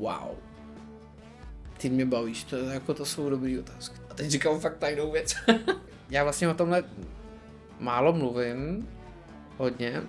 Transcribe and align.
wow, 0.00 0.36
ty 1.78 1.88
mě 1.90 2.06
bavíš, 2.06 2.44
to, 2.44 2.56
jako 2.56 2.94
to 2.94 3.04
jsou 3.04 3.30
dobrý 3.30 3.58
otázky. 3.58 3.96
A 4.10 4.14
teď 4.14 4.30
říkám 4.30 4.60
fakt 4.60 4.76
tajnou 4.78 5.10
věc. 5.12 5.34
Já 6.10 6.22
vlastně 6.22 6.48
o 6.48 6.54
tomhle 6.54 6.84
málo 7.80 8.12
mluvím, 8.12 8.88
hodně, 9.58 10.02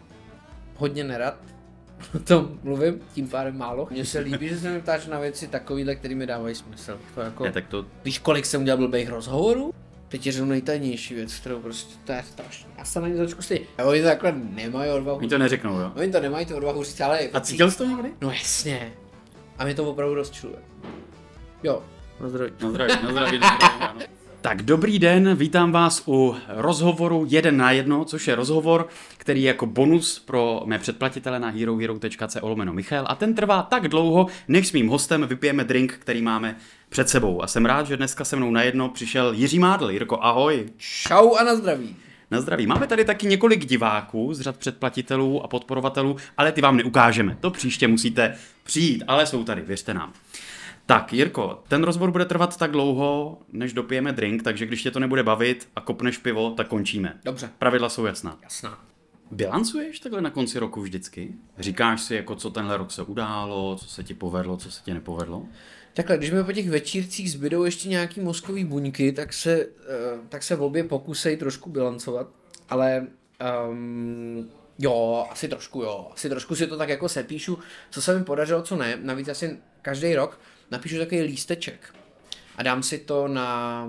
hodně 0.76 1.04
nerad 1.04 1.38
o 2.16 2.20
tom 2.20 2.60
mluvím, 2.64 3.02
tím 3.14 3.28
pádem 3.28 3.58
málo. 3.58 3.88
Mně 3.92 4.06
se 4.06 4.20
líbí, 4.20 4.50
že 4.50 4.60
se 4.60 4.72
mi 4.72 4.82
ptáš 4.82 5.08
na 5.08 5.20
věci 5.20 5.48
takovýhle, 5.48 5.96
které 5.96 6.16
mi 6.16 6.26
dávají 6.28 6.56
smysl. 6.56 7.00
To 7.16 7.22
jako, 7.22 7.44
Ne, 7.44 7.52
tak 7.52 7.68
to, 7.68 7.86
Víš, 8.04 8.20
kolik 8.20 8.46
jsem 8.46 8.62
udělal 8.62 8.78
blbých 8.78 9.10
rozhovorů? 9.10 9.74
Teď 10.08 10.26
je 10.26 10.46
nejtajnější 10.46 11.16
věc, 11.16 11.36
kterou 11.36 11.60
prostě, 11.60 11.96
to 12.06 12.12
je 12.12 12.24
strašně. 12.24 12.70
Já 12.78 12.86
se 12.86 13.02
na 13.02 13.08
ně 13.08 13.16
začnu 13.16 13.42
stejně. 13.42 13.66
A 13.78 13.84
oni 13.84 14.02
to 14.02 14.08
takhle 14.08 14.32
nemají 14.32 14.92
odvahu. 14.92 15.18
oni 15.18 15.28
to 15.30 15.38
neřeknou, 15.38 15.80
jo? 15.80 15.92
Oni 15.96 16.12
to 16.12 16.20
nemají 16.20 16.46
tu 16.46 16.56
odvahu 16.56 16.84
říct, 16.84 17.02
ale... 17.02 17.20
A 17.34 17.40
cítil 17.40 17.72
jsi 17.72 17.78
to 17.78 17.86
někdy? 17.86 18.12
No 18.22 18.32
jasně. 18.32 18.94
A 19.62 19.64
mě 19.64 19.76
to 19.76 19.90
opravdu 19.90 20.16
rozčiluje. 20.16 20.60
Jo, 21.64 21.84
na 22.22 22.30
zdraví. 22.30 22.52
Na 22.62 22.70
zdraví, 22.70 22.94
na 23.04 23.12
zdraví, 23.12 23.40
na 23.40 23.56
zdraví, 23.56 23.82
ano. 23.82 24.00
Tak 24.42 24.62
dobrý 24.62 25.00
den, 25.00 25.36
vítám 25.36 25.72
vás 25.72 26.04
u 26.08 26.36
rozhovoru 26.48 27.26
jeden 27.30 27.58
na 27.58 27.72
jedno, 27.72 28.06
což 28.06 28.28
je 28.28 28.36
rozhovor, 28.36 28.88
který 29.18 29.42
je 29.44 29.48
jako 29.48 29.66
bonus 29.66 30.20
pro 30.20 30.62
mé 30.66 30.80
předplatitele 30.80 31.40
na 31.40 31.50
herohero.co 31.50 32.48
lomeno 32.48 32.74
Michal 32.74 33.06
a 33.08 33.16
ten 33.16 33.36
trvá 33.36 33.62
tak 33.64 33.88
dlouho, 33.88 34.28
než 34.48 34.68
s 34.68 34.72
mým 34.72 34.88
hostem 34.88 35.28
vypijeme 35.28 35.64
drink, 35.64 35.94
který 35.94 36.22
máme 36.22 36.56
před 36.90 37.10
sebou. 37.10 37.44
A 37.44 37.48
jsem 37.48 37.66
rád, 37.66 37.88
že 37.88 37.98
dneska 37.98 38.26
se 38.26 38.36
mnou 38.36 38.52
najedno 38.52 38.90
přišel 38.90 39.34
Jiří 39.34 39.60
Mádl. 39.60 39.90
Jirko, 39.90 40.24
ahoj. 40.24 40.70
Čau 40.78 41.36
a 41.36 41.44
na 41.44 41.56
zdraví. 41.56 41.96
Na 42.32 42.42
zdraví. 42.42 42.68
Máme 42.68 42.88
tady 42.88 43.06
taky 43.06 43.28
několik 43.28 43.66
diváků 43.66 44.34
z 44.34 44.42
řad 44.42 44.58
předplatitelů 44.58 45.44
a 45.44 45.48
podporovatelů, 45.48 46.16
ale 46.38 46.52
ty 46.52 46.62
vám 46.62 46.78
neukážeme. 46.78 47.38
To 47.40 47.52
příště 47.52 47.88
musíte 47.88 48.36
přijít, 48.64 49.04
ale 49.08 49.26
jsou 49.26 49.44
tady, 49.44 49.62
věřte 49.62 49.94
nám. 49.94 50.14
Tak, 50.86 51.14
Jirko, 51.14 51.64
ten 51.68 51.84
rozbor 51.84 52.12
bude 52.12 52.26
trvat 52.26 52.58
tak 52.58 52.72
dlouho, 52.72 53.38
než 53.52 53.74
dopijeme 53.74 54.12
drink, 54.12 54.44
takže 54.44 54.66
když 54.66 54.84
tě 54.84 54.92
to 54.92 55.00
nebude 55.00 55.24
bavit 55.24 55.70
a 55.76 55.82
kopneš 55.82 56.18
pivo, 56.18 56.52
tak 56.52 56.68
končíme. 56.68 57.20
Dobře. 57.26 57.50
Pravidla 57.60 57.90
jsou 57.90 58.06
jasná. 58.06 58.38
Jasná. 58.44 58.80
Bilancuješ 59.32 60.00
takhle 60.00 60.22
na 60.22 60.30
konci 60.30 60.60
roku 60.60 60.82
vždycky? 60.82 61.34
Říkáš 61.60 62.02
si, 62.02 62.16
jako 62.16 62.36
co 62.36 62.50
tenhle 62.50 62.78
rok 62.78 62.92
se 62.92 63.04
událo, 63.04 63.76
co 63.76 63.86
se 63.86 64.04
ti 64.04 64.14
povedlo, 64.14 64.58
co 64.58 64.72
se 64.72 64.82
ti 64.84 64.94
nepovedlo? 64.94 65.46
Takhle, 65.94 66.18
když 66.18 66.32
mi 66.32 66.44
po 66.44 66.52
těch 66.52 66.70
večírcích 66.70 67.32
zbydou 67.32 67.64
ještě 67.64 67.90
nějaký 67.90 68.20
mozkový 68.22 68.66
buňky, 68.66 69.12
tak 69.12 69.34
se, 69.34 69.66
uh, 69.66 69.72
tak 70.30 70.44
se 70.44 70.56
v 70.56 70.62
obě 70.62 70.84
pokusej 70.84 71.38
trošku 71.38 71.70
bilancovat, 71.70 72.28
ale 72.70 73.08
um, 73.70 74.52
jo, 74.80 75.28
asi 75.30 75.48
trošku 75.48 75.82
jo, 75.82 76.10
asi 76.14 76.30
trošku 76.30 76.56
si 76.56 76.68
to 76.68 76.78
tak 76.78 76.90
jako 76.90 77.10
sepíšu, 77.10 77.60
co 77.90 78.02
se 78.02 78.18
mi 78.20 78.24
podařilo, 78.24 78.62
co 78.62 78.76
ne, 78.76 78.98
navíc 79.02 79.28
asi 79.28 79.58
každý 79.82 80.16
rok 80.16 80.40
napíšu 80.72 80.98
takový 80.98 81.22
lísteček 81.22 81.96
a 82.56 82.64
dám 82.64 82.84
si 82.84 82.98
to 82.98 83.28
na, 83.28 83.88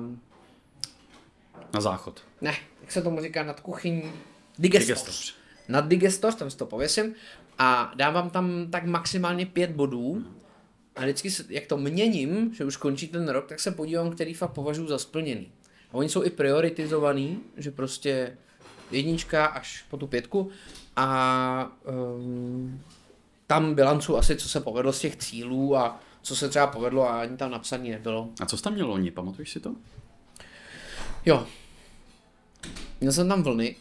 Na 1.74 1.80
záchod. 1.80 2.24
ne, 2.40 2.54
jak 2.80 2.92
se 2.92 3.02
tomu 3.02 3.20
říká, 3.22 3.42
nad 3.42 3.60
kuchyní, 3.60 4.12
digestor. 4.58 4.86
Digestoř. 4.96 5.34
Nad 5.68 5.88
digestor, 5.88 6.32
tam 6.32 6.50
si 6.50 6.56
to 6.56 6.66
pověsím 6.66 7.14
a 7.58 7.92
dávám 7.96 8.30
tam 8.30 8.66
tak 8.70 8.84
maximálně 8.84 9.46
pět 9.46 9.70
bodů 9.70 10.24
a 10.96 11.00
vždycky, 11.00 11.30
se, 11.30 11.44
jak 11.48 11.66
to 11.66 11.76
měním, 11.76 12.54
že 12.54 12.64
už 12.64 12.76
končí 12.76 13.08
ten 13.08 13.28
rok, 13.28 13.46
tak 13.48 13.60
se 13.60 13.70
podívám, 13.70 14.10
který 14.10 14.34
fakt 14.34 14.52
považuji 14.52 14.88
za 14.88 14.98
splněný. 14.98 15.52
A 15.90 15.94
oni 15.94 16.08
jsou 16.08 16.24
i 16.24 16.30
prioritizovaný, 16.30 17.40
že 17.56 17.70
prostě 17.70 18.36
jednička 18.90 19.46
až 19.46 19.84
po 19.90 19.96
tu 19.96 20.06
pětku 20.06 20.50
a 20.96 21.72
um, 22.16 22.82
tam 23.46 23.74
bilancu 23.74 24.16
asi, 24.16 24.36
co 24.36 24.48
se 24.48 24.60
povedlo 24.60 24.92
z 24.92 25.00
těch 25.00 25.16
cílů 25.16 25.76
a 25.76 26.00
co 26.22 26.36
se 26.36 26.48
třeba 26.48 26.66
povedlo 26.66 27.08
a 27.08 27.20
ani 27.20 27.36
tam 27.36 27.50
napsaný 27.50 27.90
nebylo. 27.90 28.28
A 28.40 28.46
co 28.46 28.56
jsi 28.56 28.62
tam 28.62 28.74
měl 28.74 28.88
loni, 28.88 29.10
pamatuješ 29.10 29.50
si 29.50 29.60
to? 29.60 29.74
Jo, 31.26 31.46
měl 33.00 33.12
jsem 33.12 33.28
tam 33.28 33.42
vlny, 33.42 33.76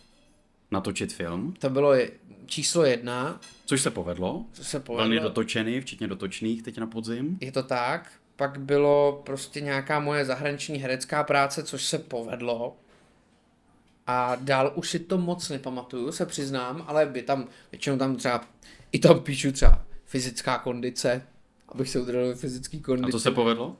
Natočit 0.72 1.14
film, 1.14 1.54
to 1.60 1.70
bylo 1.70 1.94
je, 1.94 2.12
číslo 2.46 2.86
jedna, 2.86 3.40
což 3.66 3.82
se 3.82 3.92
povedlo. 3.92 4.46
co 4.54 4.64
se 4.64 4.80
Velmi 4.80 4.86
povedlo. 5.16 5.24
dotočený, 5.24 5.82
včetně 5.82 6.08
dotočných 6.08 6.64
teď 6.64 6.78
na 6.78 6.88
podzim. 6.88 7.38
Je 7.42 7.52
to 7.52 7.64
tak. 7.64 8.12
Pak 8.36 8.60
bylo 8.60 9.22
prostě 9.26 9.62
nějaká 9.62 10.00
moje 10.00 10.26
zahraniční 10.26 10.78
herecká 10.78 11.24
práce, 11.24 11.64
což 11.64 11.84
se 11.86 12.00
povedlo. 12.00 12.76
A 14.08 14.36
dál 14.36 14.72
už 14.76 14.90
si 14.90 15.00
to 15.00 15.18
moc 15.18 15.50
nepamatuju, 15.50 16.12
se 16.12 16.26
přiznám, 16.26 16.84
ale 16.88 17.06
by 17.06 17.22
tam, 17.22 17.48
většinou 17.72 17.98
tam 17.98 18.16
třeba, 18.16 18.42
i 18.92 19.00
tam 19.00 19.20
píšu 19.20 19.52
třeba 19.52 19.84
fyzická 20.06 20.58
kondice, 20.58 21.24
abych 21.70 21.90
se 21.90 22.00
udržel 22.00 22.28
ve 22.28 22.36
fyzické 22.36 22.78
A 22.78 22.82
kondici. 22.82 23.12
to 23.12 23.20
se 23.20 23.32
povedlo? 23.32 23.76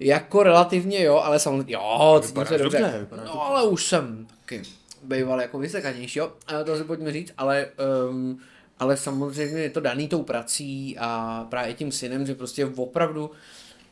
Jako 0.00 0.42
relativně 0.42 1.02
jo, 1.04 1.16
ale 1.16 1.38
samozřejmě, 1.38 1.74
jo, 1.74 2.20
cítím 2.24 2.46
se 2.46 2.58
dobře. 2.58 2.78
dobře, 2.78 3.06
no 3.26 3.42
ale 3.46 3.68
už 3.68 3.84
jsem 3.84 4.26
taky 4.40 4.62
býval 5.02 5.40
jako 5.40 5.58
vysekanější, 5.58 6.18
jo, 6.18 6.32
a 6.46 6.64
to 6.64 6.76
si 6.76 6.84
pojďme 6.84 7.12
říct, 7.12 7.32
ale, 7.38 7.66
um, 8.10 8.38
ale 8.78 8.96
samozřejmě 8.96 9.60
je 9.60 9.70
to 9.70 9.80
daný 9.80 10.08
tou 10.08 10.22
prací 10.22 10.98
a 10.98 11.46
právě 11.50 11.74
tím 11.74 11.92
synem, 11.92 12.26
že 12.26 12.34
prostě 12.34 12.66
opravdu, 12.66 13.30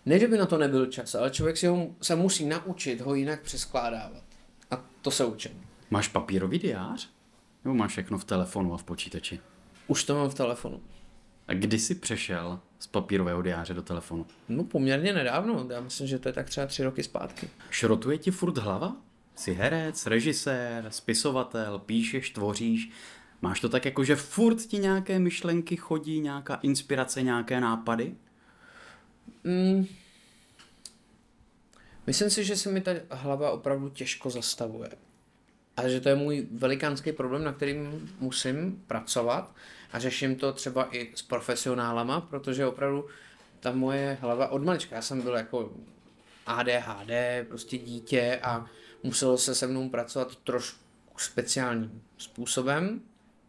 ne, 0.06 0.18
že 0.18 0.28
by 0.28 0.38
na 0.38 0.46
to 0.46 0.58
nebyl 0.58 0.86
čas, 0.86 1.14
ale 1.14 1.30
člověk 1.30 1.56
si 1.56 1.66
ho 1.66 1.86
se 2.02 2.16
musí 2.16 2.44
naučit 2.44 3.00
ho 3.00 3.14
jinak 3.14 3.42
přeskládávat. 3.42 4.22
A 4.70 4.84
to 5.02 5.10
se 5.10 5.24
učím. 5.24 5.62
Máš 5.90 6.08
papírový 6.08 6.58
diář? 6.58 7.08
Nebo 7.64 7.74
máš 7.74 7.90
všechno 7.92 8.18
v 8.18 8.24
telefonu 8.24 8.74
a 8.74 8.76
v 8.76 8.84
počítači? 8.84 9.40
Už 9.86 10.04
to 10.04 10.14
mám 10.14 10.30
v 10.30 10.34
telefonu. 10.34 10.80
A 11.48 11.54
kdy 11.54 11.78
jsi 11.78 11.94
přešel 11.94 12.60
z 12.78 12.86
papírového 12.86 13.42
diáře 13.42 13.74
do 13.74 13.82
telefonu? 13.82 14.26
No 14.48 14.64
poměrně 14.64 15.12
nedávno, 15.12 15.66
já 15.70 15.80
myslím, 15.80 16.06
že 16.06 16.18
to 16.18 16.28
je 16.28 16.32
tak 16.32 16.50
třeba 16.50 16.66
tři 16.66 16.84
roky 16.84 17.02
zpátky. 17.02 17.48
Šrotuje 17.70 18.18
ti 18.18 18.30
furt 18.30 18.58
hlava? 18.58 18.96
Jsi 19.38 19.54
herec, 19.54 20.06
režisér, 20.06 20.86
spisovatel, 20.88 21.78
píšeš, 21.78 22.30
tvoříš. 22.30 22.90
Máš 23.42 23.60
to 23.60 23.68
tak 23.68 23.84
jako, 23.84 24.04
že 24.04 24.16
furt 24.16 24.56
ti 24.56 24.78
nějaké 24.78 25.18
myšlenky 25.18 25.76
chodí, 25.76 26.20
nějaká 26.20 26.54
inspirace, 26.54 27.22
nějaké 27.22 27.60
nápady? 27.60 28.14
Mm. 29.44 29.86
Myslím 32.06 32.30
si, 32.30 32.44
že 32.44 32.56
se 32.56 32.70
mi 32.70 32.80
ta 32.80 32.90
hlava 33.10 33.50
opravdu 33.50 33.88
těžko 33.88 34.30
zastavuje. 34.30 34.90
A 35.76 35.88
že 35.88 36.00
to 36.00 36.08
je 36.08 36.14
můj 36.14 36.46
velikánský 36.52 37.12
problém, 37.12 37.44
na 37.44 37.52
kterým 37.52 38.10
musím 38.20 38.84
pracovat 38.86 39.54
a 39.92 39.98
řeším 39.98 40.36
to 40.36 40.52
třeba 40.52 40.96
i 40.96 41.10
s 41.14 41.22
profesionálama, 41.22 42.20
protože 42.20 42.66
opravdu 42.66 43.06
ta 43.60 43.72
moje 43.72 44.18
hlava 44.20 44.48
od 44.48 44.64
malička, 44.64 44.96
já 44.96 45.02
jsem 45.02 45.22
byl 45.22 45.34
jako 45.34 45.72
ADHD, 46.46 47.10
prostě 47.48 47.78
dítě 47.78 48.40
a 48.42 48.66
muselo 49.02 49.38
se 49.38 49.54
se 49.54 49.66
mnou 49.66 49.88
pracovat 49.88 50.36
trošku 50.36 51.18
speciálním 51.18 52.02
způsobem, 52.18 53.00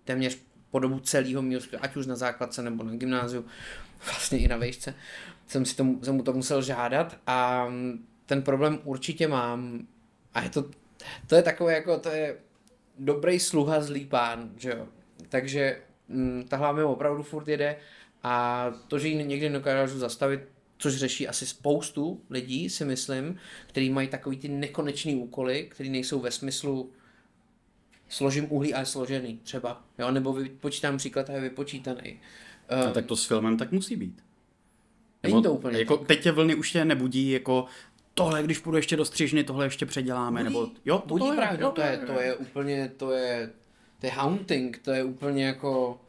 téměř 0.04 0.38
po 0.72 0.80
dobu 0.80 1.00
celého 1.00 1.42
mého 1.42 1.62
studia, 1.62 1.82
ať 1.82 1.96
už 1.96 2.06
na 2.06 2.16
základce 2.16 2.64
nebo 2.64 2.84
na 2.84 2.96
gymnáziu, 2.96 3.46
vlastně 4.06 4.40
i 4.40 4.48
na 4.48 4.58
vejšce, 4.58 4.94
jsem, 5.48 5.66
si 5.66 5.76
to, 5.76 5.86
jsem 6.04 6.16
mu 6.16 6.24
to 6.24 6.34
musel 6.34 6.62
žádat. 6.62 7.18
A 7.28 7.68
ten 8.26 8.42
problém 8.42 8.80
určitě 8.84 9.28
mám. 9.28 9.88
A 10.34 10.42
je 10.42 10.50
to, 10.50 10.70
to 11.28 11.36
je 11.36 11.44
takové 11.44 11.74
jako, 11.74 12.00
to 12.00 12.10
je 12.10 12.38
dobrý 13.00 13.40
sluha, 13.40 13.82
zlý 13.82 14.06
pán, 14.06 14.52
že 14.58 14.70
jo. 14.70 14.88
Takže 15.30 15.82
mm, 16.08 16.44
ta 16.50 16.58
hlava 16.58 16.78
mi 16.78 16.84
opravdu 16.84 17.24
furt 17.24 17.48
jede 17.48 17.76
a 18.24 18.66
to, 18.88 19.00
že 19.00 19.08
ji 19.08 19.24
někdy 19.24 19.50
nedokážu 19.50 20.00
zastavit, 20.00 20.42
což 20.80 20.96
řeší 20.96 21.28
asi 21.28 21.46
spoustu 21.46 22.22
lidí, 22.30 22.70
si 22.70 22.86
myslím, 22.86 23.38
který 23.68 23.90
mají 23.90 24.08
takový 24.08 24.38
ty 24.38 24.48
nekonečný 24.48 25.16
úkoly, 25.16 25.68
který 25.72 25.90
nejsou 25.90 26.20
ve 26.20 26.32
smyslu 26.32 26.92
složím 28.10 28.48
uhlí, 28.50 28.74
ale 28.74 28.86
složený 28.86 29.40
třeba, 29.44 29.84
jo, 29.98 30.12
nebo 30.12 30.34
vypočítám 30.34 30.98
příklad 30.98 31.30
a 31.30 31.34
je 31.34 31.42
vypočítaný. 31.42 32.20
A 32.70 32.86
Uh, 32.86 32.92
tak 32.92 33.06
to 33.06 33.16
s 33.16 33.26
filmem 33.26 33.58
tak 33.58 33.72
musí 33.72 33.96
být. 33.96 34.24
Není 35.24 35.44
to 35.44 35.54
úplně 35.54 35.80
jako 35.80 35.98
tak. 35.98 36.08
teď 36.08 36.24
tě 36.24 36.32
vlny 36.32 36.56
už 36.56 36.72
tě 36.72 36.86
nebudí, 36.86 37.32
jako 37.32 37.66
tohle, 38.14 38.44
když 38.44 38.60
půjdu 38.60 38.78
ještě 38.78 38.96
do 38.96 39.06
střižny, 39.06 39.44
tohle 39.44 39.66
ještě 39.66 39.86
předěláme, 39.86 40.44
Budí, 40.44 40.54
nebo 40.54 40.70
jo, 40.86 41.00
to, 41.00 41.08
budí 41.08 41.26
to 41.26 41.36
právě, 41.36 41.62
jo, 41.62 41.68
no, 41.68 41.72
to 41.72 41.82
je, 41.82 41.98
to 41.98 42.20
je 42.20 42.36
úplně, 42.36 42.92
to 42.98 43.12
je, 43.12 43.52
to 44.00 44.06
je 44.06 44.12
haunting, 44.12 44.78
to 44.78 44.92
je 44.92 45.04
úplně 45.04 45.46
jako, 45.46 46.02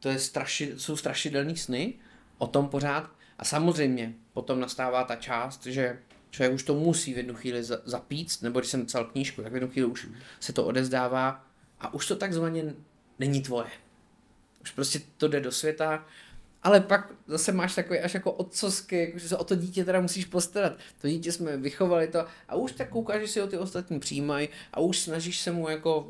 to 0.00 0.08
je 0.08 0.18
straši, 0.18 0.72
jsou 0.76 0.96
strašidelný 0.96 1.56
sny 1.56 1.94
o 2.38 2.46
tom 2.46 2.68
pořád 2.68 3.10
a 3.40 3.44
samozřejmě 3.44 4.14
potom 4.32 4.60
nastává 4.60 5.04
ta 5.04 5.16
část, 5.16 5.66
že 5.66 5.98
člověk 6.30 6.54
už 6.54 6.62
to 6.62 6.74
musí 6.74 7.14
v 7.14 7.16
jednu 7.16 7.34
chvíli 7.34 7.64
za- 7.64 7.80
zapít, 7.84 8.42
nebo 8.42 8.60
když 8.60 8.70
jsem 8.70 8.86
psal 8.86 9.04
knížku, 9.04 9.42
tak 9.42 9.52
v 9.52 9.54
jednu 9.54 9.70
chvíli 9.70 9.86
už 9.86 10.08
se 10.40 10.52
to 10.52 10.64
odezdává 10.64 11.44
a 11.80 11.94
už 11.94 12.06
to 12.06 12.16
takzvaně 12.16 12.74
není 13.18 13.42
tvoje. 13.42 13.68
Už 14.62 14.70
prostě 14.70 15.00
to 15.16 15.28
jde 15.28 15.40
do 15.40 15.52
světa, 15.52 16.04
ale 16.62 16.80
pak 16.80 17.12
zase 17.26 17.52
máš 17.52 17.74
takový 17.74 17.98
až 17.98 18.14
jako 18.14 18.32
otcovský, 18.32 18.96
jako 18.96 19.18
že 19.18 19.28
se 19.28 19.36
o 19.36 19.44
to 19.44 19.54
dítě 19.54 19.84
teda 19.84 20.00
musíš 20.00 20.24
postarat. 20.24 20.72
To 21.00 21.08
dítě 21.08 21.32
jsme 21.32 21.56
vychovali 21.56 22.08
to 22.08 22.26
a 22.48 22.54
už 22.54 22.72
tak 22.72 22.88
koukáš, 22.88 23.20
že 23.20 23.28
si 23.28 23.40
ho 23.40 23.46
ty 23.46 23.58
ostatní 23.58 24.00
přijímají 24.00 24.48
a 24.72 24.80
už 24.80 24.98
snažíš 24.98 25.40
se 25.40 25.52
mu 25.52 25.68
jako 25.68 26.08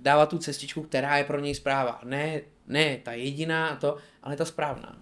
dávat 0.00 0.28
tu 0.28 0.38
cestičku, 0.38 0.82
která 0.82 1.16
je 1.16 1.24
pro 1.24 1.40
něj 1.40 1.54
zpráva. 1.54 2.00
Ne, 2.04 2.40
ne 2.66 2.96
ta 3.02 3.12
jediná 3.12 3.68
a 3.68 3.76
to, 3.76 3.96
ale 4.22 4.36
ta 4.36 4.44
správná. 4.44 4.98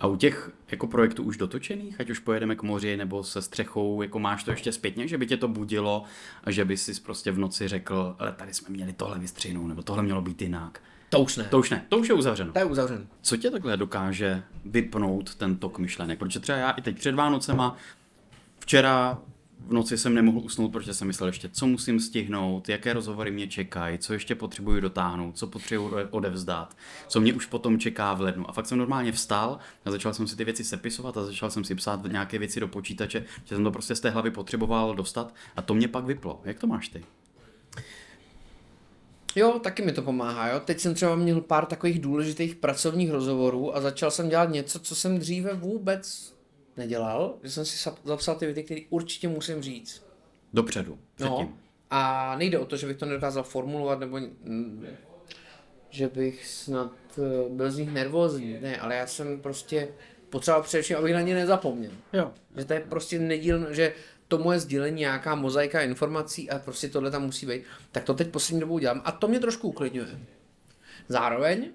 A 0.00 0.06
u 0.06 0.16
těch 0.16 0.50
jako 0.70 0.86
projektů 0.86 1.22
už 1.22 1.36
dotočených, 1.36 2.00
ať 2.00 2.10
už 2.10 2.18
pojedeme 2.18 2.56
k 2.56 2.62
moři 2.62 2.96
nebo 2.96 3.24
se 3.24 3.42
střechou, 3.42 4.02
jako 4.02 4.18
máš 4.18 4.44
to 4.44 4.50
ještě 4.50 4.72
zpětně, 4.72 5.08
že 5.08 5.18
by 5.18 5.26
tě 5.26 5.36
to 5.36 5.48
budilo 5.48 6.02
a 6.44 6.50
že 6.50 6.64
by 6.64 6.76
si 6.76 7.00
prostě 7.00 7.32
v 7.32 7.38
noci 7.38 7.68
řekl, 7.68 8.16
ale 8.18 8.32
tady 8.32 8.54
jsme 8.54 8.68
měli 8.68 8.92
tohle 8.92 9.18
vystřihnout, 9.18 9.68
nebo 9.68 9.82
tohle 9.82 10.02
mělo 10.02 10.22
být 10.22 10.42
jinak. 10.42 10.80
To 11.10 11.20
už 11.20 11.36
ne. 11.36 11.44
To 11.44 11.58
už 11.58 11.70
ne, 11.70 11.84
to 11.88 11.98
už 11.98 12.08
je 12.08 12.14
uzavřeno. 12.14 12.52
To 12.52 12.58
je 12.58 12.64
uzavřeno. 12.64 13.04
Co 13.22 13.36
tě 13.36 13.50
takhle 13.50 13.76
dokáže 13.76 14.42
vypnout 14.64 15.34
ten 15.34 15.56
tok 15.56 15.78
myšlenek? 15.78 16.18
Protože 16.18 16.40
třeba 16.40 16.58
já 16.58 16.70
i 16.70 16.82
teď 16.82 16.96
před 16.96 17.14
Vánocema, 17.14 17.76
včera 18.58 19.18
v 19.66 19.72
noci 19.72 19.98
jsem 19.98 20.14
nemohl 20.14 20.38
usnout, 20.38 20.72
protože 20.72 20.94
jsem 20.94 21.06
myslel 21.06 21.28
ještě, 21.28 21.48
co 21.48 21.66
musím 21.66 22.00
stihnout, 22.00 22.68
jaké 22.68 22.92
rozhovory 22.92 23.30
mě 23.30 23.46
čekají, 23.46 23.98
co 23.98 24.12
ještě 24.12 24.34
potřebuji 24.34 24.80
dotáhnout, 24.80 25.38
co 25.38 25.46
potřebuji 25.46 25.94
odevzdat, 26.10 26.76
co 27.08 27.20
mě 27.20 27.32
už 27.32 27.46
potom 27.46 27.78
čeká 27.78 28.14
v 28.14 28.20
lednu. 28.20 28.50
A 28.50 28.52
fakt 28.52 28.66
jsem 28.66 28.78
normálně 28.78 29.12
vstal 29.12 29.58
a 29.84 29.90
začal 29.90 30.14
jsem 30.14 30.26
si 30.26 30.36
ty 30.36 30.44
věci 30.44 30.64
sepisovat 30.64 31.16
a 31.16 31.24
začal 31.24 31.50
jsem 31.50 31.64
si 31.64 31.74
psát 31.74 32.00
nějaké 32.04 32.38
věci 32.38 32.60
do 32.60 32.68
počítače, 32.68 33.24
že 33.44 33.54
jsem 33.54 33.64
to 33.64 33.70
prostě 33.70 33.94
z 33.94 34.00
té 34.00 34.10
hlavy 34.10 34.30
potřeboval 34.30 34.94
dostat 34.94 35.34
a 35.56 35.62
to 35.62 35.74
mě 35.74 35.88
pak 35.88 36.04
vyplo. 36.04 36.40
Jak 36.44 36.58
to 36.58 36.66
máš 36.66 36.88
ty? 36.88 37.04
Jo, 39.36 39.58
taky 39.62 39.82
mi 39.82 39.92
to 39.92 40.02
pomáhá, 40.02 40.48
jo. 40.48 40.60
Teď 40.60 40.80
jsem 40.80 40.94
třeba 40.94 41.16
měl 41.16 41.40
pár 41.40 41.66
takových 41.66 42.00
důležitých 42.00 42.54
pracovních 42.54 43.10
rozhovorů 43.10 43.76
a 43.76 43.80
začal 43.80 44.10
jsem 44.10 44.28
dělat 44.28 44.50
něco, 44.50 44.78
co 44.78 44.94
jsem 44.94 45.18
dříve 45.18 45.54
vůbec 45.54 46.34
nedělal, 46.78 47.34
že 47.42 47.50
jsem 47.50 47.64
si 47.64 47.90
zapsal 48.04 48.34
ty 48.34 48.46
věty, 48.46 48.62
které 48.62 48.80
určitě 48.90 49.28
musím 49.28 49.62
říct. 49.62 50.06
Dopředu, 50.52 50.98
předtím. 51.14 51.46
No, 51.46 51.58
a 51.90 52.34
nejde 52.38 52.58
o 52.58 52.64
to, 52.64 52.76
že 52.76 52.86
bych 52.86 52.96
to 52.96 53.06
nedokázal 53.06 53.42
formulovat, 53.42 54.00
nebo 54.00 54.20
že 55.90 56.08
bych 56.08 56.46
snad 56.46 56.92
eh, 57.18 57.48
byl 57.48 57.70
z 57.70 57.78
nich 57.78 57.90
nervózní, 57.90 58.58
ne, 58.60 58.78
ale 58.78 58.96
já 58.96 59.06
jsem 59.06 59.40
prostě 59.40 59.88
potřeboval 60.30 60.62
především, 60.62 60.96
abych 60.96 61.14
na 61.14 61.20
ně 61.20 61.34
nezapomněl. 61.34 61.92
Jo. 62.12 62.32
Že 62.56 62.64
to 62.64 62.72
je 62.72 62.80
prostě 62.80 63.18
nedíl, 63.18 63.74
že 63.74 63.92
to 64.28 64.38
moje 64.38 64.60
sdělení, 64.60 65.00
nějaká 65.00 65.34
mozaika 65.34 65.80
informací 65.80 66.50
a 66.50 66.58
prostě 66.58 66.88
tohle 66.88 67.10
tam 67.10 67.24
musí 67.24 67.46
být, 67.46 67.62
tak 67.92 68.04
to 68.04 68.14
teď 68.14 68.28
poslední 68.28 68.60
dobou 68.60 68.78
dělám 68.78 69.02
a 69.04 69.12
to 69.12 69.28
mě 69.28 69.40
trošku 69.40 69.68
uklidňuje. 69.68 70.18
Zároveň 71.08 71.70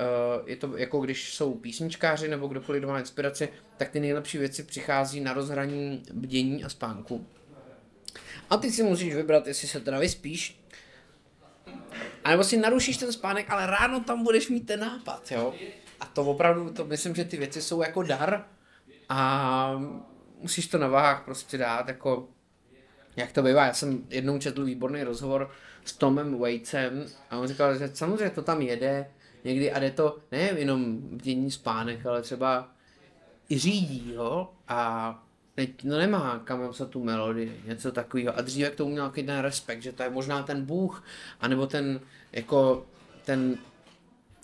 Uh, 0.00 0.48
je 0.48 0.56
to 0.56 0.76
jako 0.76 1.00
když 1.00 1.34
jsou 1.34 1.54
písničkáři 1.54 2.28
nebo 2.28 2.48
kdokoliv, 2.48 2.80
kdo 2.80 2.88
má 2.88 2.98
inspiraci, 2.98 3.48
tak 3.76 3.90
ty 3.90 4.00
nejlepší 4.00 4.38
věci 4.38 4.62
přichází 4.62 5.20
na 5.20 5.32
rozhraní 5.32 6.02
bdění 6.12 6.64
a 6.64 6.68
spánku. 6.68 7.26
A 8.50 8.56
ty 8.56 8.70
si 8.70 8.82
musíš 8.82 9.14
vybrat, 9.14 9.46
jestli 9.46 9.68
se 9.68 9.80
teda 9.80 9.98
vyspíš, 9.98 10.64
a 12.24 12.30
nebo 12.30 12.44
si 12.44 12.56
narušíš 12.56 12.96
ten 12.96 13.12
spánek, 13.12 13.50
ale 13.50 13.66
ráno 13.66 14.00
tam 14.00 14.22
budeš 14.22 14.48
mít 14.48 14.66
ten 14.66 14.80
nápad, 14.80 15.32
jo. 15.32 15.54
A 16.00 16.06
to 16.06 16.24
opravdu, 16.24 16.70
to 16.70 16.84
myslím, 16.84 17.14
že 17.14 17.24
ty 17.24 17.36
věci 17.36 17.62
jsou 17.62 17.82
jako 17.82 18.02
dar 18.02 18.44
a 19.08 19.82
musíš 20.40 20.66
to 20.66 20.78
na 20.78 20.88
váhách 20.88 21.24
prostě 21.24 21.58
dát, 21.58 21.88
jako 21.88 22.28
jak 23.16 23.32
to 23.32 23.42
bývá. 23.42 23.66
Já 23.66 23.74
jsem 23.74 24.06
jednou 24.10 24.38
četl 24.38 24.64
výborný 24.64 25.02
rozhovor 25.02 25.50
s 25.84 25.92
Tomem 25.92 26.38
Waitsem 26.38 27.06
a 27.30 27.38
on 27.38 27.48
říkal, 27.48 27.78
že 27.78 27.90
samozřejmě 27.94 28.30
to 28.30 28.42
tam 28.42 28.62
jede, 28.62 29.10
někdy 29.44 29.72
a 29.72 29.78
jde 29.78 29.90
to 29.90 30.18
ne 30.32 30.38
jenom 30.38 31.00
dění 31.18 31.50
spánek, 31.50 32.06
ale 32.06 32.22
třeba 32.22 32.68
i 33.48 33.58
řídí, 33.58 34.12
jo, 34.14 34.50
a 34.68 35.24
ne, 35.56 35.66
no 35.84 35.98
nemá 35.98 36.38
kam 36.44 36.62
napsat 36.62 36.90
tu 36.90 37.04
melodii, 37.04 37.60
něco 37.64 37.92
takového. 37.92 38.38
A 38.38 38.40
dříve 38.40 38.70
k 38.70 38.74
tomu 38.74 38.90
měl 38.90 39.04
nějaký 39.04 39.22
ten 39.22 39.38
respekt, 39.38 39.82
že 39.82 39.92
to 39.92 40.02
je 40.02 40.10
možná 40.10 40.42
ten 40.42 40.64
Bůh, 40.64 41.04
anebo 41.40 41.66
ten, 41.66 42.00
jako, 42.32 42.86
ten, 43.24 43.58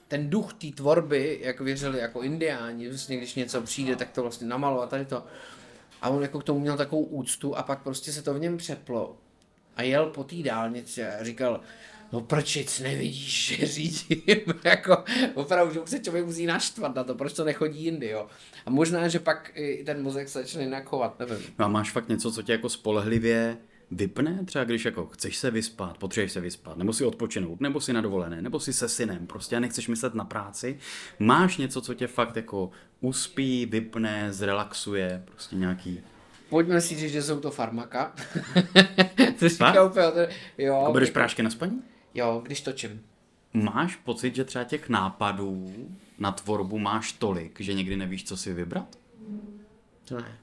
ten 0.09 0.31
duch 0.31 0.55
té 0.55 0.67
tvorby, 0.67 1.39
jak 1.43 1.61
věřili 1.61 1.99
jako 1.99 2.23
indiáni, 2.23 2.89
vlastně 2.89 3.17
když 3.17 3.35
něco 3.35 3.63
přijde, 3.63 3.97
tak 3.97 4.11
to 4.11 4.23
vlastně 4.23 4.47
namalo 4.47 4.83
a 4.83 4.87
tady 4.87 5.05
to. 5.05 5.25
A 6.03 6.09
on 6.09 6.23
jako 6.23 6.39
k 6.39 6.45
tomu 6.45 6.61
měl 6.61 6.77
takovou 6.77 7.03
úctu 7.03 7.57
a 7.57 7.63
pak 7.63 7.83
prostě 7.83 8.13
se 8.13 8.23
to 8.23 8.35
v 8.35 8.41
něm 8.41 8.57
přeplo. 8.57 9.17
A 9.77 9.83
jel 9.83 10.07
po 10.07 10.25
té 10.25 10.37
dálnici 10.37 11.05
a 11.05 11.25
říkal, 11.25 11.61
no 12.13 12.21
proč 12.21 12.55
nic 12.57 12.81
nevidíš, 12.81 13.57
že 13.57 13.67
řídím, 13.67 14.43
jako 14.65 15.05
opravdu, 15.35 15.75
že 15.75 15.81
už 15.81 15.91
se 15.91 15.99
člověk 15.99 16.27
musí 16.27 16.47
naštvat 16.47 16.95
na 16.95 17.05
to, 17.05 17.15
proč 17.15 17.33
to 17.33 17.45
nechodí 17.45 17.85
jindy, 17.85 18.09
jo. 18.09 18.27
A 18.67 18.71
možná, 18.71 19.09
že 19.09 19.19
pak 19.19 19.51
i 19.55 19.85
ten 19.85 20.03
mozek 20.03 20.29
začne 20.29 20.63
jinak 20.63 20.85
chovat, 20.85 21.19
nevím. 21.19 21.39
No 21.59 21.65
a 21.65 21.69
máš 21.69 21.91
fakt 21.91 22.09
něco, 22.09 22.33
co 22.33 22.43
tě 22.43 22.53
jako 22.53 22.69
spolehlivě 22.69 23.57
vypne, 23.91 24.41
třeba 24.45 24.65
když 24.65 24.85
jako 24.85 25.07
chceš 25.07 25.37
se 25.37 25.51
vyspat, 25.51 25.99
potřebuješ 25.99 26.33
se 26.33 26.41
vyspat, 26.41 26.77
nebo 26.77 26.93
si 26.93 27.05
odpočinout, 27.05 27.61
nebo 27.61 27.81
si 27.81 27.93
na 27.93 28.01
dovolené, 28.01 28.43
nebo 28.43 28.61
si 28.61 28.73
se 28.73 28.89
synem, 28.89 29.27
prostě 29.27 29.61
nechceš 29.61 29.89
myslet 29.89 30.15
na 30.15 30.25
práci, 30.25 30.79
máš 31.19 31.57
něco, 31.57 31.81
co 31.81 31.95
tě 31.95 32.07
fakt 32.07 32.37
jako 32.37 32.71
uspí, 33.01 33.67
vypne, 33.67 34.33
zrelaxuje, 34.33 35.23
prostě 35.27 35.57
nějaký 35.57 36.01
Pojďme 36.49 36.81
si 36.81 36.97
říct, 36.97 37.13
že 37.13 37.23
jsou 37.23 37.41
to 37.41 37.51
farmaka. 37.51 38.13
to 39.39 39.49
říká 39.49 39.85
úplně, 39.85 40.29
jo. 40.59 40.79
Jako 40.81 40.93
bereš 40.93 41.11
prášky 41.11 41.43
na 41.43 41.51
spaní? 41.51 41.83
Jo, 42.15 42.41
když 42.45 42.61
točím. 42.61 43.03
Máš 43.53 43.97
pocit, 43.97 44.35
že 44.35 44.45
třeba 44.45 44.65
těch 44.65 44.89
nápadů 44.89 45.75
na 46.19 46.33
tvorbu 46.33 46.79
máš 46.79 47.13
tolik, 47.13 47.61
že 47.61 47.75
někdy 47.75 47.97
nevíš, 47.97 48.25
co 48.25 48.37
si 48.37 48.53
vybrat? 48.53 48.99
To 50.05 50.21
ne. 50.21 50.39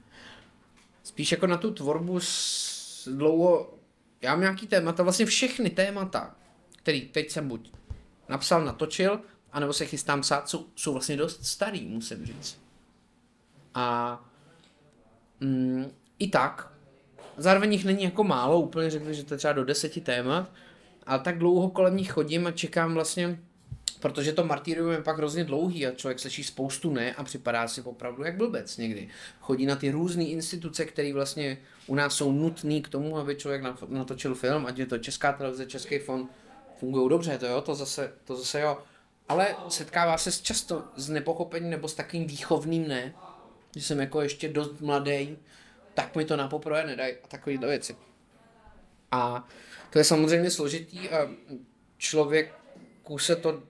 Spíš 1.02 1.32
jako 1.32 1.46
na 1.46 1.56
tu 1.56 1.70
tvorbu 1.70 2.20
s 2.20 3.08
dlouho... 3.12 3.74
Já 4.22 4.30
mám 4.30 4.40
nějaký 4.40 4.66
témata, 4.66 5.02
vlastně 5.02 5.26
všechny 5.26 5.70
témata, 5.70 6.34
který 6.76 7.00
teď 7.00 7.30
jsem 7.30 7.48
buď 7.48 7.72
napsal, 8.28 8.64
natočil, 8.64 9.20
anebo 9.52 9.72
se 9.72 9.86
chystám 9.86 10.20
psát, 10.20 10.48
jsou, 10.48 10.66
jsou 10.76 10.92
vlastně 10.92 11.16
dost 11.16 11.46
starý, 11.46 11.86
musím 11.86 12.26
říct. 12.26 12.60
A 13.74 14.18
mm, 15.40 15.90
i 16.18 16.28
tak, 16.28 16.72
zároveň 17.36 17.72
jich 17.72 17.84
není 17.84 18.02
jako 18.04 18.24
málo, 18.24 18.60
úplně 18.60 18.90
řekl, 18.90 19.12
že 19.12 19.24
to 19.24 19.34
je 19.34 19.38
třeba 19.38 19.52
do 19.52 19.64
deseti 19.64 20.00
témat, 20.00 20.50
ale 21.08 21.18
tak 21.18 21.38
dlouho 21.38 21.70
kolem 21.70 21.96
nich 21.96 22.12
chodím 22.12 22.46
a 22.46 22.50
čekám 22.50 22.94
vlastně, 22.94 23.38
protože 24.00 24.32
to 24.32 24.44
martýrium 24.44 24.90
je 24.90 25.02
pak 25.02 25.16
hrozně 25.16 25.44
dlouhý 25.44 25.86
a 25.86 25.94
člověk 25.94 26.20
slyší 26.20 26.44
spoustu 26.44 26.92
ne 26.92 27.14
a 27.14 27.24
připadá 27.24 27.68
si 27.68 27.82
opravdu 27.82 28.24
jak 28.24 28.36
blbec 28.36 28.76
někdy. 28.76 29.08
Chodí 29.40 29.66
na 29.66 29.76
ty 29.76 29.90
různé 29.90 30.24
instituce, 30.24 30.84
které 30.84 31.12
vlastně 31.12 31.58
u 31.86 31.94
nás 31.94 32.14
jsou 32.14 32.32
nutné 32.32 32.80
k 32.80 32.88
tomu, 32.88 33.18
aby 33.18 33.36
člověk 33.36 33.62
natočil 33.88 34.34
film, 34.34 34.66
ať 34.66 34.78
je 34.78 34.86
to 34.86 34.98
Česká 34.98 35.32
televize, 35.32 35.66
Český 35.66 35.98
fond, 35.98 36.30
fungují 36.76 37.08
dobře, 37.08 37.38
to 37.38 37.46
jo, 37.46 37.60
to 37.60 37.74
zase, 37.74 38.12
to 38.24 38.36
zase 38.36 38.60
jo. 38.60 38.78
Ale 39.28 39.56
setkává 39.68 40.18
se 40.18 40.42
často 40.42 40.84
s 40.96 41.08
nepochopením 41.08 41.70
nebo 41.70 41.88
s 41.88 41.94
takým 41.94 42.26
výchovným 42.26 42.88
ne, 42.88 43.14
že 43.76 43.82
jsem 43.82 44.00
jako 44.00 44.20
ještě 44.20 44.48
dost 44.48 44.80
mladý, 44.80 45.36
tak 45.94 46.16
mi 46.16 46.24
to 46.24 46.36
na 46.36 46.48
poprvé 46.48 46.86
nedají 46.86 47.14
a 47.24 47.28
takovýhle 47.28 47.68
věci. 47.68 47.96
A 49.12 49.48
to 49.90 49.98
je 49.98 50.04
samozřejmě 50.04 50.50
složitý 50.50 51.08
a 51.08 51.28
člověku 51.96 53.18
se 53.18 53.36
to 53.36 53.62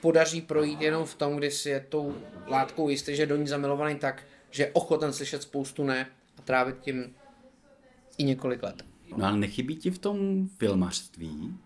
podaří 0.00 0.40
projít 0.40 0.80
jenom 0.80 1.04
v 1.04 1.14
tom, 1.14 1.36
kdy 1.36 1.50
si 1.50 1.70
je 1.70 1.86
tou 1.88 2.14
látkou 2.46 2.88
jistý, 2.88 3.16
že 3.16 3.22
je 3.22 3.26
do 3.26 3.36
ní 3.36 3.46
zamilovaný 3.46 3.98
tak, 3.98 4.22
že 4.50 4.62
je 4.62 4.70
ochoten 4.72 5.12
slyšet 5.12 5.42
spoustu 5.42 5.84
ne 5.84 6.10
a 6.38 6.42
trávit 6.42 6.78
tím 6.80 7.14
i 8.18 8.24
několik 8.24 8.62
let. 8.62 8.82
No 9.16 9.26
ale 9.26 9.36
nechybí 9.36 9.76
ti 9.76 9.90
v 9.90 9.98
tom 9.98 10.48
filmařství, 10.48 11.58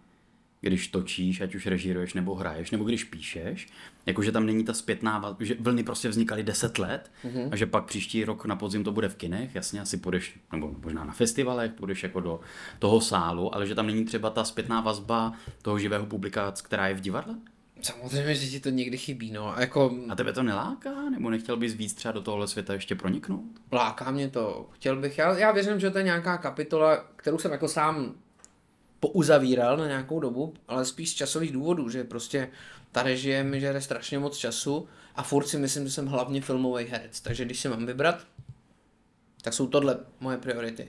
když 0.69 0.89
točíš, 0.89 1.41
ať 1.41 1.55
už 1.55 1.67
režíruješ 1.67 2.15
nebo 2.15 2.35
hraješ, 2.35 2.71
nebo 2.71 2.85
když 2.85 3.05
píšeš, 3.05 3.69
jakože 4.07 4.33
tam 4.33 4.47
není 4.47 4.65
ta 4.65 4.75
zpětná 4.75 5.19
vazba, 5.19 5.45
že 5.45 5.57
vlny 5.61 5.83
prostě 5.83 6.09
vznikaly 6.09 6.43
10 6.43 6.79
let 6.79 7.11
mm-hmm. 7.25 7.49
a 7.53 7.57
že 7.57 7.67
pak 7.67 7.85
příští 7.85 8.25
rok 8.25 8.45
na 8.45 8.57
podzim 8.57 8.85
to 8.85 8.93
bude 8.93 9.09
v 9.09 9.17
kinech, 9.17 9.55
jasně 9.55 9.81
asi 9.81 9.97
půjdeš, 9.97 10.39
nebo 10.53 10.75
možná 10.85 11.05
na 11.05 11.13
festivalech, 11.13 11.73
půjdeš 11.73 12.03
jako 12.03 12.21
do 12.21 12.41
toho 12.79 13.01
sálu, 13.01 13.55
ale 13.55 13.67
že 13.67 13.75
tam 13.75 13.87
není 13.87 14.05
třeba 14.05 14.31
ta 14.31 14.45
zpětná 14.45 14.81
vazba 14.81 15.33
toho 15.63 15.79
živého 15.79 16.07
publika, 16.07 16.53
která 16.63 16.89
je 16.89 16.95
v 16.95 17.01
divadle? 17.01 17.35
Samozřejmě, 17.83 18.35
že 18.35 18.51
ti 18.51 18.61
to 18.61 18.71
někdy 18.71 18.99
chybí, 18.99 19.31
no. 19.31 19.57
A, 19.57 19.61
jako... 19.61 19.99
a 20.09 20.15
tebe 20.15 20.33
to 20.33 20.43
neláká? 20.43 21.11
Nebo 21.11 21.31
nechtěl 21.31 21.57
bys 21.57 21.75
víc 21.75 21.95
třeba 21.95 22.13
do 22.13 22.23
tohohle 22.23 22.49
světa 22.49 22.73
ještě 22.73 22.95
proniknout? 22.95 23.45
Láká 23.73 24.11
mě 24.11 24.29
to. 24.29 24.69
Chtěl 24.73 24.97
bych, 24.97 25.19
já, 25.19 25.39
já 25.39 25.53
věřím, 25.53 25.81
že 25.81 25.91
to 25.91 25.99
je 25.99 26.05
nějaká 26.05 26.39
kapitola, 26.39 26.97
kterou 27.17 27.39
jsem 27.39 27.53
jako 27.53 27.69
sám 27.69 28.15
pouzavíral 29.01 29.77
na 29.77 29.87
nějakou 29.87 30.21
dobu, 30.21 30.55
ale 30.69 30.85
spíš 30.85 31.11
z 31.11 31.15
časových 31.15 31.53
důvodů, 31.53 31.89
že 31.89 32.05
prostě 32.05 32.51
ta 32.93 33.03
režie 33.03 33.45
mi 33.45 33.61
žere 33.61 33.81
strašně 33.81 34.19
moc 34.19 34.37
času 34.37 34.89
a 35.15 35.23
furt 35.23 35.47
si 35.47 35.59
myslím, 35.59 35.85
že 35.87 35.93
jsem 35.93 36.07
hlavně 36.07 36.41
filmový 36.41 36.85
herec, 36.85 37.21
takže 37.21 37.45
když 37.45 37.61
se 37.61 37.69
mám 37.69 37.87
vybrat, 37.87 38.27
tak 39.43 39.55
jsou 39.55 39.67
tohle 39.67 39.99
moje 40.21 40.39
priority. 40.39 40.89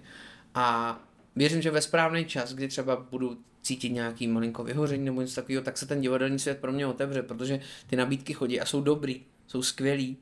A 0.55 0.99
věřím, 1.35 1.61
že 1.61 1.71
ve 1.71 1.81
správný 1.81 2.25
čas, 2.25 2.53
kdy 2.53 2.67
třeba 2.67 2.95
budu 3.11 3.37
cítit 3.61 3.89
nějaký 3.89 4.27
malinko 4.27 4.63
vyhoření 4.63 5.05
nebo 5.05 5.21
něco 5.21 5.35
takového, 5.35 5.63
tak 5.63 5.77
se 5.77 5.85
ten 5.85 6.01
divadelní 6.01 6.39
svět 6.39 6.57
pro 6.57 6.71
mě 6.71 6.87
otevře, 6.87 7.23
protože 7.23 7.59
ty 7.87 7.95
nabídky 7.95 8.33
chodí 8.33 8.61
a 8.61 8.65
jsou 8.65 8.81
dobrý, 8.81 9.23
jsou 9.47 9.63
skvělý, 9.63 10.17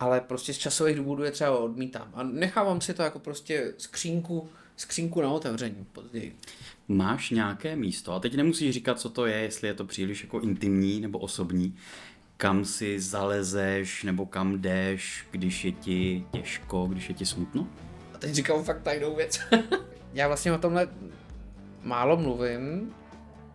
ale 0.00 0.20
prostě 0.20 0.54
z 0.54 0.58
časových 0.58 0.96
důvodů 0.96 1.24
je 1.24 1.30
třeba 1.30 1.58
odmítám. 1.58 2.10
A 2.14 2.22
nechávám 2.22 2.80
si 2.80 2.94
to 2.94 3.02
jako 3.02 3.18
prostě 3.18 3.74
skřínku, 3.78 4.48
skřínku 4.80 5.20
na 5.20 5.30
otevření 5.30 5.86
později 5.92 6.36
máš 6.90 7.30
nějaké 7.30 7.76
místo, 7.76 8.12
a 8.12 8.20
teď 8.20 8.36
nemusíš 8.36 8.74
říkat, 8.74 9.00
co 9.00 9.10
to 9.10 9.26
je, 9.26 9.36
jestli 9.36 9.68
je 9.68 9.74
to 9.74 9.84
příliš 9.84 10.22
jako 10.22 10.40
intimní 10.40 11.00
nebo 11.00 11.18
osobní, 11.18 11.76
kam 12.36 12.64
si 12.64 13.00
zalezeš 13.00 14.04
nebo 14.04 14.26
kam 14.26 14.60
jdeš, 14.60 15.26
když 15.30 15.64
je 15.64 15.72
ti 15.72 16.24
těžko, 16.30 16.86
když 16.86 17.08
je 17.08 17.14
ti 17.14 17.26
smutno? 17.26 17.68
A 18.14 18.18
teď 18.18 18.34
říkám 18.34 18.64
fakt 18.64 18.82
tajnou 18.82 19.16
věc. 19.16 19.40
Já 20.12 20.26
vlastně 20.26 20.52
o 20.52 20.58
tomhle 20.58 20.88
málo 21.82 22.16
mluvím, 22.16 22.94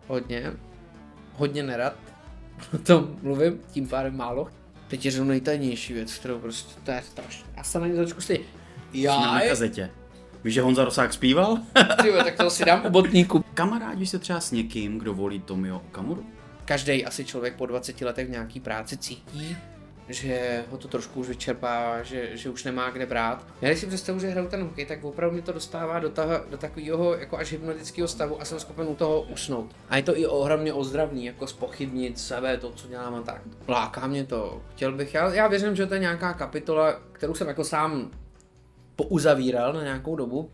hodně, 0.08 0.52
hodně 1.32 1.62
nerad 1.62 1.96
o 2.74 2.78
tom 2.78 3.16
mluvím, 3.22 3.60
tím 3.70 3.88
pádem 3.88 4.16
málo. 4.16 4.48
Teď 4.88 5.04
je 5.04 5.10
řeknu 5.10 5.26
nejtajnější 5.28 5.92
věc, 5.92 6.14
kterou 6.14 6.38
prostě, 6.38 6.80
to 6.84 6.90
je 6.90 7.02
strašně. 7.02 7.44
Já 7.56 7.62
se 7.62 7.78
na 7.78 7.86
ně 7.86 7.94
začnu 7.94 8.20
stejně. 8.20 8.44
Já 8.92 9.20
na 9.20 9.40
kazetě. 9.40 9.90
Víš, 10.46 10.54
že 10.54 10.62
Honza 10.62 10.84
Rosák 10.84 11.12
zpíval? 11.12 11.58
ty 12.02 12.08
jo, 12.08 12.14
tak 12.24 12.36
to 12.36 12.50
si 12.50 12.64
dám 12.64 12.86
u 12.86 12.90
botníku. 12.90 13.44
Kamarádíš 13.54 14.10
se 14.10 14.18
třeba 14.18 14.40
s 14.40 14.52
někým, 14.52 14.98
kdo 14.98 15.14
volí 15.14 15.40
Tomio 15.40 15.76
Okamuru? 15.76 16.26
Každý 16.64 17.04
asi 17.04 17.24
člověk 17.24 17.54
po 17.54 17.66
20 17.66 18.00
letech 18.00 18.26
v 18.26 18.30
nějaký 18.30 18.60
práci 18.60 18.96
cítí, 18.96 19.56
že 20.08 20.64
ho 20.70 20.78
to 20.78 20.88
trošku 20.88 21.20
už 21.20 21.28
vyčerpá, 21.28 22.02
že, 22.02 22.30
že 22.36 22.50
už 22.50 22.64
nemá 22.64 22.90
kde 22.90 23.06
brát. 23.06 23.46
Já 23.60 23.68
když 23.68 23.80
si 23.80 23.86
představu, 23.86 24.18
že 24.18 24.28
hraju 24.28 24.48
ten 24.48 24.62
hokej, 24.62 24.86
tak 24.86 25.04
opravdu 25.04 25.34
mě 25.34 25.42
to 25.42 25.52
dostává 25.52 25.98
do, 25.98 26.10
toho, 26.10 26.40
do 26.50 26.56
takového 26.56 27.16
jako 27.16 27.38
až 27.38 27.52
hypnotického 27.52 28.08
stavu 28.08 28.40
a 28.40 28.44
jsem 28.44 28.60
schopen 28.60 28.86
u 28.88 28.94
toho 28.94 29.22
usnout. 29.22 29.76
A 29.88 29.96
je 29.96 30.02
to 30.02 30.18
i 30.18 30.26
ohromně 30.26 30.72
ozdravný, 30.72 31.24
jako 31.24 31.46
spochybnit 31.46 32.18
sebe, 32.18 32.56
to, 32.56 32.72
co 32.72 32.88
dělám 32.88 33.14
a 33.14 33.22
tak. 33.22 33.42
Láká 33.68 34.06
mě 34.06 34.24
to. 34.24 34.62
Chtěl 34.74 34.92
bych, 34.92 35.14
já, 35.14 35.34
já 35.34 35.48
věřím, 35.48 35.76
že 35.76 35.86
to 35.86 35.94
je 35.94 36.00
nějaká 36.00 36.34
kapitola, 36.34 37.00
kterou 37.12 37.34
jsem 37.34 37.48
jako 37.48 37.64
sám 37.64 38.10
pouzavíral 38.96 39.72
na 39.72 39.82
nějakou 39.82 40.16
dobu. 40.16 40.50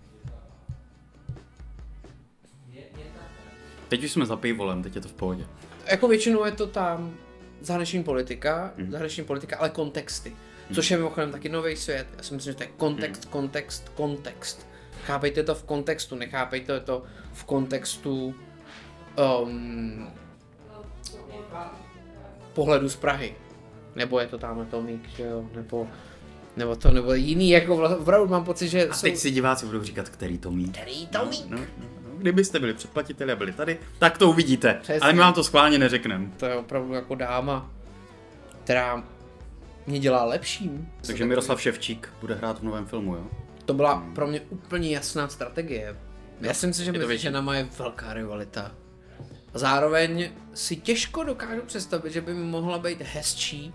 Teď 3.89 4.05
už 4.05 4.13
jsme 4.13 4.27
za 4.27 4.37
pivolem, 4.37 4.83
teď 4.83 4.95
je 4.95 5.01
to 5.01 5.09
v 5.09 5.13
pohodě. 5.13 5.47
jako 5.87 6.09
většinou 6.09 6.45
je 6.45 6.53
to 6.53 6.67
tam 6.67 7.15
zahraniční 7.61 8.05
politika, 8.05 8.73
mm. 8.77 8.91
zahraniční 8.91 9.25
politika, 9.25 9.57
ale 9.57 9.71
kontexty. 9.71 10.33
Což 10.75 10.91
je 10.91 10.97
mimochodem 10.97 11.33
taky 11.33 11.49
nový 11.49 11.77
svět. 11.77 12.07
Já 12.17 12.23
si 12.23 12.35
myslím, 12.35 12.53
že 12.53 12.57
to 12.57 12.63
je 12.63 12.71
kontext, 12.77 13.25
kontext, 13.25 13.89
kontext. 13.89 14.67
Chápejte 15.05 15.43
to 15.43 15.55
v 15.55 15.63
kontextu, 15.63 16.17
nechápejte 16.17 16.81
to 16.81 17.03
v 17.33 17.45
kontextu 17.45 18.35
um, 19.43 20.09
pohledu 22.53 22.89
z 22.89 22.97
Prahy. 22.97 23.35
Nebo 23.95 24.21
je 24.21 24.27
to 24.27 24.39
tam 24.39 24.67
Tomík, 24.67 25.09
že 25.09 25.23
jo, 25.23 25.49
nebo, 25.55 25.89
nebo 26.57 26.77
to, 26.77 26.91
nebo 26.91 27.15
jiný, 27.15 27.51
jako 27.51 27.97
opravdu 27.99 28.29
mám 28.29 28.45
pocit, 28.45 28.69
že 28.69 28.89
A 28.89 28.97
teď 28.97 29.17
si 29.17 29.31
diváci 29.31 29.67
budou 29.67 29.83
říkat, 29.83 30.09
který 30.09 30.39
to 30.39 30.51
mít. 30.51 30.77
Který 30.77 31.07
Tomík? 31.07 31.47
No, 31.49 31.59
no, 31.59 31.65
no. 31.79 32.19
Kdybyste 32.19 32.59
byli 32.59 32.75
předplatiteli 32.75 33.33
a 33.33 33.37
byli 33.37 33.53
tady, 33.53 33.79
tak 33.99 34.19
to 34.19 34.31
uvidíte. 34.31 34.79
Přesně. 34.83 35.01
Ale 35.01 35.13
my 35.13 35.19
vám 35.19 35.35
to 35.35 35.45
schválně 35.45 35.79
neřekneme. 35.79 36.31
To 36.37 36.47
je 36.47 36.55
opravdu 36.55 36.95
jako 36.95 37.15
dáma, 37.15 37.71
která 38.65 39.05
mě 39.87 39.99
dělá 39.99 40.25
lepším. 40.25 40.89
Takže 41.07 41.25
Miroslav 41.25 41.61
Ševčík 41.61 42.09
bude 42.21 42.35
hrát 42.35 42.59
v 42.59 42.63
novém 42.63 42.87
filmu, 42.87 43.15
jo? 43.15 43.27
To 43.65 43.75
byla 43.75 44.07
pro 44.15 44.27
mě 44.27 44.41
úplně 44.41 44.91
jasná 44.91 45.29
strategie. 45.29 45.97
Já 46.41 46.55
si 46.55 46.67
myslím, 46.67 46.87
že 46.87 46.93
to 46.93 46.99
mezi 46.99 47.19
ženama 47.19 47.57
je 47.57 47.69
velká 47.79 48.15
rivalita. 48.15 48.73
Zároveň 49.55 50.31
si 50.55 50.77
těžko 50.77 51.25
dokážu 51.25 51.63
představit, 51.67 52.13
že 52.13 52.21
by 52.21 52.35
mi 52.35 52.45
mohla 52.45 52.79
být 52.79 53.01
hezčí, 53.01 53.75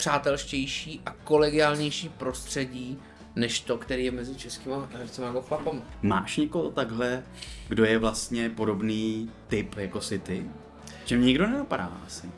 přátelštější 0.00 1.00
a 1.06 1.10
kolegiálnější 1.24 2.08
prostředí, 2.08 2.98
než 3.36 3.60
to, 3.60 3.78
který 3.78 4.04
je 4.04 4.10
mezi 4.10 4.34
českýma 4.34 4.88
hercema 4.92 5.26
jako 5.26 5.42
chlapama. 5.42 5.80
Máš 6.02 6.36
někoho 6.36 6.70
takhle, 6.70 7.22
kdo 7.68 7.84
je 7.84 7.98
vlastně 7.98 8.50
podobný 8.50 9.30
typ 9.48 9.76
jako 9.76 10.00
si 10.00 10.18
ty? 10.18 10.44
Že 11.04 11.16
mě 11.16 11.26
nikdo 11.26 11.46
nenapadá 11.46 12.00
asi. 12.06 12.30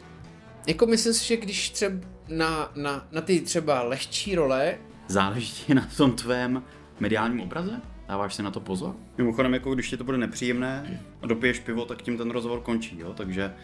Jako 0.66 0.87
myslím 0.87 1.14
si, 1.14 1.26
že 1.26 1.37
když 1.37 1.71
třeba 1.71 1.97
na, 2.28 2.73
na, 2.75 3.07
na 3.12 3.21
ty 3.21 3.40
třeba 3.40 3.83
lehčí 3.83 4.35
role, 4.35 4.78
Záleží 5.09 5.52
ti 5.52 5.75
na 5.75 5.88
tom 5.97 6.12
tvém 6.12 6.62
mediálním 7.00 7.40
obraze? 7.40 7.81
Dáváš 8.09 8.35
si 8.35 8.42
na 8.42 8.50
to 8.50 8.61
pozor? 8.61 8.95
Mimochodem, 9.19 9.54
jako 9.54 9.75
když 9.75 9.90
ti 9.90 9.97
to 9.97 10.04
bude 10.04 10.19
nepříjemné 10.19 11.00
a 11.23 11.26
dopiješ 11.26 11.59
pivo, 11.59 11.85
tak 11.85 12.02
tím 12.02 12.19
ten 12.19 12.31
rozhovor 12.31 12.61
končí, 12.61 12.99
jo? 12.99 13.14
Takže 13.16 13.54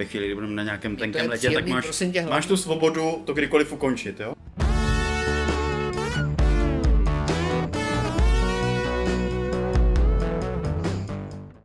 ve 0.00 0.06
chvíli, 0.06 0.26
kdy 0.26 0.34
budeme 0.34 0.54
na 0.54 0.62
nějakém 0.62 0.96
tenkém 0.96 1.28
letě, 1.28 1.50
tak 1.50 1.66
máš, 1.66 1.84
prosím 1.84 2.12
tě, 2.12 2.20
hlavně. 2.20 2.34
máš 2.34 2.46
tu 2.46 2.56
svobodu 2.56 3.22
to 3.24 3.32
kdykoliv 3.32 3.72
ukončit, 3.72 4.20
jo? 4.20 4.32